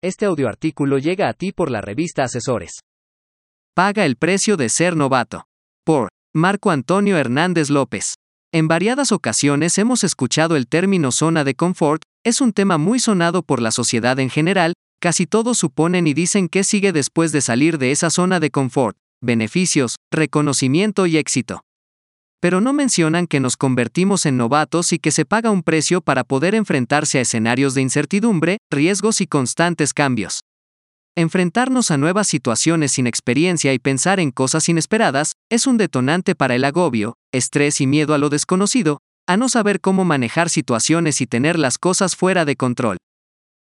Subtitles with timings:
[0.00, 2.82] Este audioartículo llega a ti por la revista Asesores.
[3.74, 5.46] Paga el precio de ser novato.
[5.84, 8.14] Por Marco Antonio Hernández López.
[8.52, 13.42] En variadas ocasiones hemos escuchado el término zona de confort, es un tema muy sonado
[13.42, 17.76] por la sociedad en general, casi todos suponen y dicen qué sigue después de salir
[17.78, 21.62] de esa zona de confort, beneficios, reconocimiento y éxito
[22.40, 26.24] pero no mencionan que nos convertimos en novatos y que se paga un precio para
[26.24, 30.40] poder enfrentarse a escenarios de incertidumbre, riesgos y constantes cambios.
[31.16, 36.54] Enfrentarnos a nuevas situaciones sin experiencia y pensar en cosas inesperadas es un detonante para
[36.54, 41.26] el agobio, estrés y miedo a lo desconocido, a no saber cómo manejar situaciones y
[41.26, 42.98] tener las cosas fuera de control.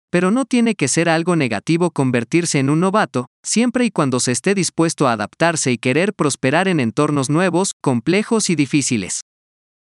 [0.09, 4.31] Pero no tiene que ser algo negativo convertirse en un novato, siempre y cuando se
[4.31, 9.21] esté dispuesto a adaptarse y querer prosperar en entornos nuevos, complejos y difíciles.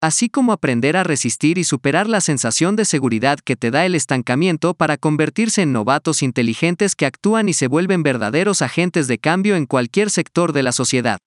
[0.03, 3.95] Así como aprender a resistir y superar la sensación de seguridad que te da el
[3.95, 9.57] estancamiento para convertirse en novatos inteligentes que actúan y se vuelven verdaderos agentes de cambio
[9.57, 11.19] en cualquier sector de la sociedad.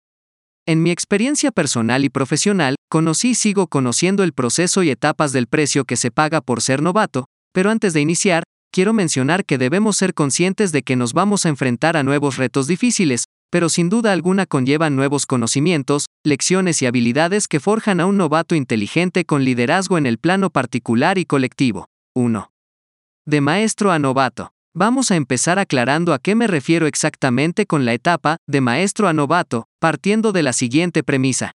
[0.66, 5.46] En mi experiencia personal y profesional, conocí y sigo conociendo el proceso y etapas del
[5.46, 9.96] precio que se paga por ser novato, pero antes de iniciar, quiero mencionar que debemos
[9.98, 14.12] ser conscientes de que nos vamos a enfrentar a nuevos retos difíciles, pero sin duda
[14.12, 20.00] alguna conllevan nuevos conocimientos, lecciones y habilidades que forjan a un novato inteligente con liderazgo
[20.00, 21.88] en el plano particular y colectivo.
[22.16, 22.52] 1.
[23.28, 24.54] De maestro a novato.
[24.76, 29.14] Vamos a empezar aclarando a qué me refiero exactamente con la etapa de maestro a
[29.14, 31.52] novato, partiendo de la siguiente premisa.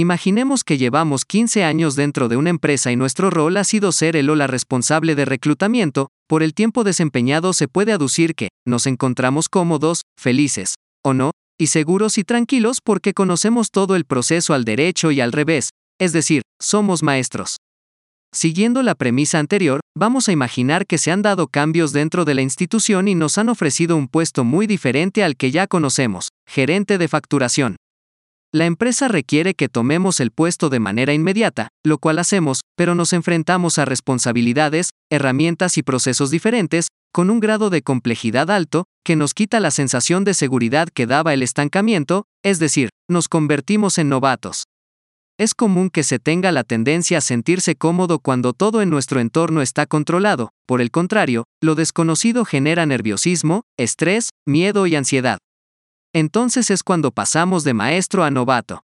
[0.00, 4.16] Imaginemos que llevamos 15 años dentro de una empresa y nuestro rol ha sido ser
[4.16, 8.86] el o la responsable de reclutamiento, por el tiempo desempeñado se puede aducir que nos
[8.86, 14.64] encontramos cómodos, felices, o no, y seguros y tranquilos porque conocemos todo el proceso al
[14.64, 15.68] derecho y al revés,
[16.00, 17.58] es decir, somos maestros.
[18.32, 22.40] Siguiendo la premisa anterior, vamos a imaginar que se han dado cambios dentro de la
[22.40, 27.06] institución y nos han ofrecido un puesto muy diferente al que ya conocemos, gerente de
[27.06, 27.76] facturación.
[28.52, 33.12] La empresa requiere que tomemos el puesto de manera inmediata, lo cual hacemos, pero nos
[33.12, 39.34] enfrentamos a responsabilidades, herramientas y procesos diferentes, con un grado de complejidad alto, que nos
[39.34, 44.64] quita la sensación de seguridad que daba el estancamiento, es decir, nos convertimos en novatos.
[45.38, 49.62] Es común que se tenga la tendencia a sentirse cómodo cuando todo en nuestro entorno
[49.62, 55.38] está controlado, por el contrario, lo desconocido genera nerviosismo, estrés, miedo y ansiedad.
[56.12, 58.82] Entonces es cuando pasamos de maestro a novato.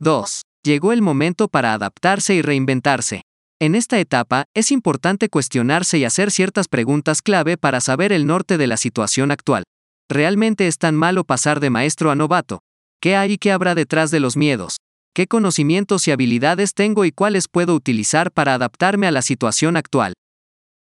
[0.00, 0.42] 2.
[0.64, 3.22] Llegó el momento para adaptarse y reinventarse.
[3.60, 8.58] En esta etapa, es importante cuestionarse y hacer ciertas preguntas clave para saber el norte
[8.58, 9.62] de la situación actual.
[10.08, 12.60] ¿Realmente es tan malo pasar de maestro a novato?
[13.00, 14.78] ¿Qué hay y qué habrá detrás de los miedos?
[15.14, 20.14] ¿Qué conocimientos y habilidades tengo y cuáles puedo utilizar para adaptarme a la situación actual?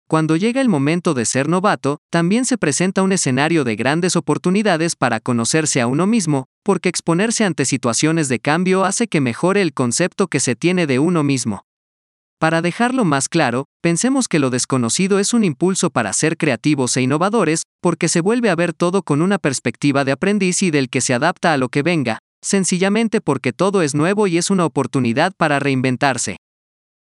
[0.08, 4.96] Cuando llega el momento de ser novato, también se presenta un escenario de grandes oportunidades
[4.96, 9.74] para conocerse a uno mismo, porque exponerse ante situaciones de cambio hace que mejore el
[9.74, 11.66] concepto que se tiene de uno mismo.
[12.40, 17.02] Para dejarlo más claro, pensemos que lo desconocido es un impulso para ser creativos e
[17.02, 21.02] innovadores, porque se vuelve a ver todo con una perspectiva de aprendiz y del que
[21.02, 25.34] se adapta a lo que venga, sencillamente porque todo es nuevo y es una oportunidad
[25.36, 26.38] para reinventarse.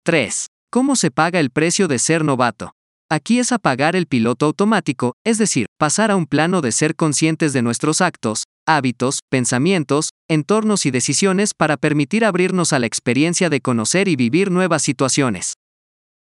[0.03, 0.47] 3.
[0.71, 2.76] ¿Cómo se paga el precio de ser novato?
[3.09, 7.53] Aquí es apagar el piloto automático, es decir, pasar a un plano de ser conscientes
[7.53, 13.61] de nuestros actos, hábitos, pensamientos, entornos y decisiones para permitir abrirnos a la experiencia de
[13.61, 15.53] conocer y vivir nuevas situaciones.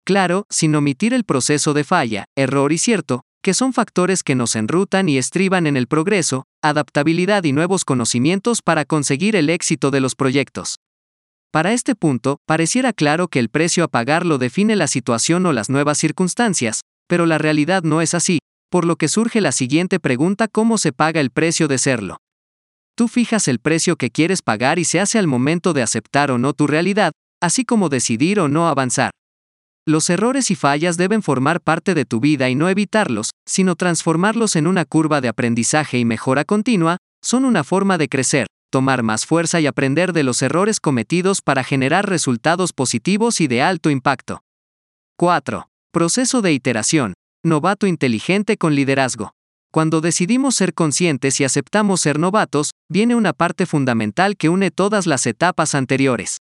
[0.04, 4.56] Claro, sin omitir el proceso de falla, error y cierto, que son factores que nos
[4.56, 10.00] enrutan y estriban en el progreso, adaptabilidad y nuevos conocimientos para conseguir el éxito de
[10.00, 10.78] los proyectos.
[11.52, 15.52] Para este punto, pareciera claro que el precio a pagar lo define la situación o
[15.52, 18.40] las nuevas circunstancias, pero la realidad no es así,
[18.70, 22.18] por lo que surge la siguiente pregunta ¿cómo se paga el precio de serlo?
[22.96, 26.38] Tú fijas el precio que quieres pagar y se hace al momento de aceptar o
[26.38, 29.12] no tu realidad, así como decidir o no avanzar.
[29.86, 34.56] Los errores y fallas deben formar parte de tu vida y no evitarlos, sino transformarlos
[34.56, 39.28] en una curva de aprendizaje y mejora continua, son una forma de crecer, tomar más
[39.28, 44.44] fuerza y aprender de los errores cometidos para generar resultados positivos y de alto impacto.
[45.18, 45.70] 4.
[45.92, 47.14] Proceso de iteración.
[47.44, 49.34] Novato inteligente con liderazgo.
[49.72, 55.06] Cuando decidimos ser conscientes y aceptamos ser novatos, viene una parte fundamental que une todas
[55.06, 56.40] las etapas anteriores.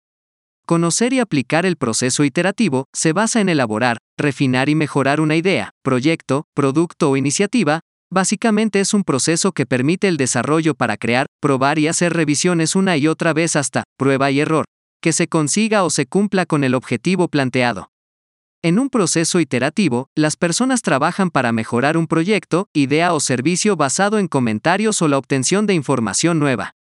[0.64, 5.70] Conocer y aplicar el proceso iterativo se basa en elaborar, refinar y mejorar una idea,
[5.82, 7.80] proyecto, producto o iniciativa,
[8.12, 12.98] Básicamente es un proceso que permite el desarrollo para crear, probar y hacer revisiones una
[12.98, 14.66] y otra vez hasta prueba y error,
[15.00, 17.90] que se consiga o se cumpla con el objetivo planteado.
[18.60, 24.18] En un proceso iterativo, las personas trabajan para mejorar un proyecto, idea o servicio basado
[24.18, 26.74] en comentarios o la obtención de información nueva.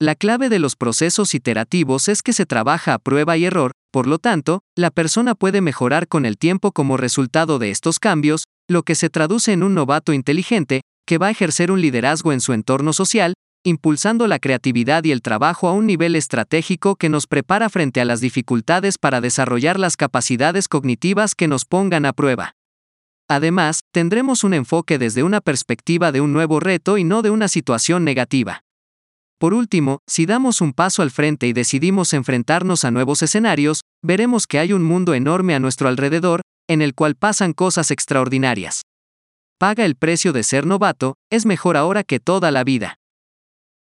[0.00, 4.06] La clave de los procesos iterativos es que se trabaja a prueba y error, por
[4.06, 8.82] lo tanto, la persona puede mejorar con el tiempo como resultado de estos cambios, lo
[8.82, 12.52] que se traduce en un novato inteligente, que va a ejercer un liderazgo en su
[12.52, 13.34] entorno social,
[13.64, 18.04] impulsando la creatividad y el trabajo a un nivel estratégico que nos prepara frente a
[18.04, 22.52] las dificultades para desarrollar las capacidades cognitivas que nos pongan a prueba.
[23.28, 27.48] Además, tendremos un enfoque desde una perspectiva de un nuevo reto y no de una
[27.48, 28.60] situación negativa.
[29.38, 34.46] Por último, si damos un paso al frente y decidimos enfrentarnos a nuevos escenarios, veremos
[34.46, 38.82] que hay un mundo enorme a nuestro alrededor, en el cual pasan cosas extraordinarias.
[39.58, 42.98] Paga el precio de ser novato, es mejor ahora que toda la vida.